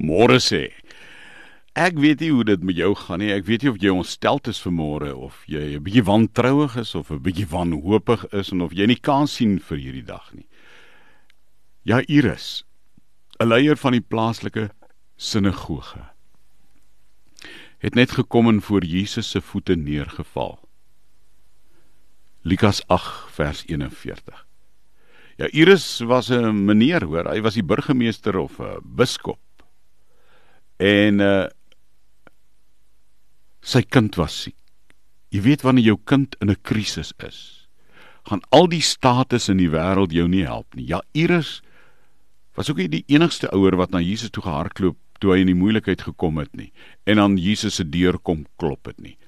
môre 0.00 0.40
sê. 0.40 0.70
Ek 1.78 1.94
weet 2.02 2.20
nie 2.20 2.32
hoe 2.34 2.44
dit 2.44 2.62
met 2.66 2.76
jou 2.76 2.94
gaan 2.98 3.20
nie. 3.22 3.30
Ek 3.30 3.46
weet 3.46 3.62
nie 3.62 3.70
of 3.70 3.78
jy 3.78 3.92
ontstel 3.94 4.40
is 4.50 4.58
vir 4.64 4.72
môre 4.74 5.12
of 5.14 5.44
jy 5.46 5.76
'n 5.76 5.84
bietjie 5.84 6.04
wantrouig 6.04 6.76
is 6.76 6.94
of 6.94 7.10
'n 7.10 7.22
bietjie 7.22 7.46
wanhoopig 7.46 8.26
is 8.34 8.50
en 8.52 8.60
of 8.60 8.72
jy 8.72 8.86
nie 8.86 8.98
kans 8.98 9.36
sien 9.36 9.58
vir 9.58 9.78
hierdie 9.78 10.06
dag 10.06 10.34
nie. 10.34 10.46
Ja, 11.84 12.02
Iris, 12.08 12.64
'n 13.40 13.48
leier 13.48 13.76
van 13.76 13.92
die 13.92 14.04
plaaslike 14.04 14.70
sinagoge, 15.16 16.10
het 17.78 17.94
net 17.94 18.10
gekom 18.10 18.48
en 18.48 18.60
voor 18.60 18.84
Jesus 18.84 19.30
se 19.30 19.40
voete 19.40 19.76
neergeval. 19.76 20.58
Lukas 22.42 22.82
8 22.88 23.30
vers 23.30 23.64
41. 23.66 24.46
Ja, 25.36 25.46
Iris 25.52 26.00
was 26.00 26.30
'n 26.30 26.64
meneer, 26.64 27.04
hoor. 27.04 27.30
Hy 27.30 27.40
was 27.40 27.54
die 27.54 27.64
burgemeester 27.64 28.36
of 28.36 28.58
'n 28.60 28.80
biskop. 28.84 29.38
En 30.80 31.20
uh 31.20 31.48
sy 33.60 33.82
kind 33.84 34.16
was 34.16 34.32
siek. 34.46 34.56
Jy 35.30 35.42
weet 35.44 35.62
wanneer 35.62 35.84
jou 35.92 35.98
kind 36.08 36.34
in 36.40 36.50
'n 36.50 36.56
krisis 36.62 37.12
is, 37.20 37.68
gaan 38.24 38.40
al 38.48 38.66
die 38.72 38.80
status 38.80 39.48
in 39.48 39.58
die 39.60 39.68
wêreld 39.68 40.12
jou 40.12 40.26
nie 40.28 40.46
help 40.46 40.74
nie. 40.74 40.86
Ja, 40.86 41.02
Iris 41.12 41.60
was 42.56 42.70
ook 42.70 42.78
nie 42.78 42.88
die 42.88 43.04
enigste 43.06 43.50
ouer 43.52 43.76
wat 43.76 43.90
na 43.90 44.00
Jesus 44.00 44.30
toe 44.30 44.42
gehardloop 44.42 44.96
toe 45.20 45.34
hy 45.34 45.40
in 45.40 45.52
die 45.52 45.60
moeilikheid 45.60 46.02
gekom 46.02 46.38
het 46.38 46.56
nie 46.56 46.72
en 47.04 47.18
aan 47.18 47.36
Jesus 47.36 47.74
se 47.74 47.84
deur 47.84 48.18
kom 48.18 48.46
klop 48.56 48.86
het 48.86 49.00
nie. 49.00 49.18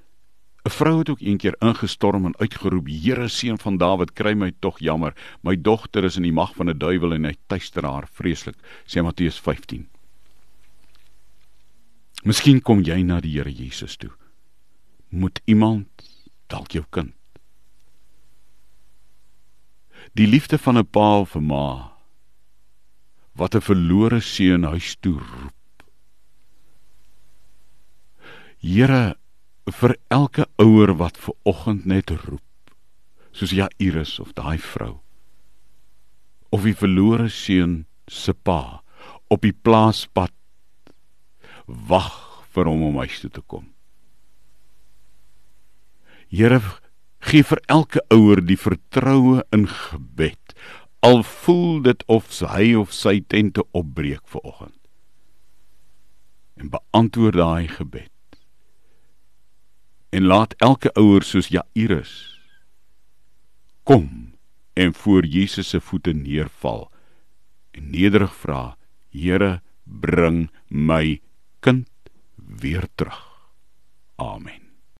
'n 0.64 0.70
Vrou 0.70 0.98
het 0.98 1.10
ook 1.10 1.20
eendag 1.20 1.54
ingestorm 1.60 2.26
en 2.26 2.36
uitgeroep: 2.38 2.86
"Here, 2.86 3.28
seun 3.28 3.58
van 3.58 3.76
Dawid, 3.76 4.12
kry 4.14 4.32
my 4.34 4.52
tog 4.60 4.78
jammer. 4.78 5.14
My 5.42 5.56
dogter 5.56 6.04
is 6.04 6.16
in 6.16 6.22
die 6.22 6.32
mag 6.32 6.54
van 6.54 6.70
'n 6.70 6.78
duiwel 6.78 7.12
en 7.14 7.24
hy 7.24 7.34
tuister 7.46 7.82
haar 7.84 8.08
vreeslik." 8.08 8.56
Sê 8.86 9.02
Matteus 9.02 9.40
15. 9.40 9.88
Miskien 12.22 12.60
kom 12.62 12.84
jy 12.86 13.02
na 13.02 13.20
die 13.20 13.32
Here 13.34 13.50
Jesus 13.50 13.96
toe. 13.96 14.12
Moet 15.10 15.40
iemand 15.44 15.88
dalk 16.52 16.72
jou 16.76 16.84
kind. 16.90 17.14
Die 20.14 20.26
liefde 20.26 20.58
van 20.58 20.78
'n 20.78 20.86
pa 20.86 21.24
'n 21.24 21.46
ma 21.46 21.98
wat 23.34 23.54
'n 23.54 23.60
verlore 23.60 24.20
seun 24.20 24.64
huis 24.64 24.96
toe 25.00 25.18
roep. 25.18 25.82
Here 28.58 29.16
vir 29.66 29.96
elke 30.08 30.46
ouer 30.58 30.94
wat 30.96 31.16
ver 31.16 31.34
oggend 31.44 31.86
net 31.86 32.10
roep, 32.10 32.74
soos 33.32 33.50
Jairus 33.50 34.18
of 34.20 34.34
daai 34.34 34.58
vrou 34.58 35.00
of 36.52 36.66
die 36.68 36.76
verlore 36.76 37.30
seun 37.32 37.86
se 38.12 38.34
pa 38.34 38.82
op 39.32 39.40
die 39.44 39.54
plaaspad 39.56 40.32
wag 41.88 42.12
vir 42.52 42.68
hom 42.68 42.82
om 42.90 43.00
huis 43.02 43.20
toe 43.22 43.30
te 43.32 43.42
kom. 43.46 43.66
Here 46.32 46.60
gee 47.22 47.44
vir 47.46 47.60
elke 47.68 48.02
ouer 48.12 48.42
die 48.44 48.58
vertroue 48.58 49.42
in 49.54 49.68
gebed 49.68 50.56
al 51.02 51.22
voel 51.26 51.80
dit 51.82 52.02
of 52.06 52.28
hy 52.54 52.72
of 52.78 52.92
sy 52.94 53.18
tente 53.26 53.64
opbreek 53.74 54.22
ver 54.30 54.44
oggend. 54.46 54.78
En 56.56 56.70
beantwoord 56.70 57.40
daai 57.40 57.68
gebed. 57.68 58.10
En 60.14 60.28
laat 60.30 60.54
elke 60.62 60.92
ouer 60.94 61.26
soos 61.26 61.50
Jairus 61.50 62.12
kom 63.82 64.36
en 64.78 64.94
voor 64.94 65.26
Jesus 65.26 65.68
se 65.68 65.80
voete 65.80 66.12
neerval 66.14 66.86
en 67.74 67.90
nederig 67.90 68.34
vra: 68.34 68.76
Here, 69.10 69.60
bring 69.84 70.50
my 70.68 71.20
kind 71.62 71.88
weer 72.34 72.88
terug. 72.94 73.22
Amen. 74.16 74.61